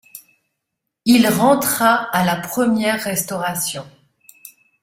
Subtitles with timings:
[1.05, 3.85] Il rentra à la première Restauration.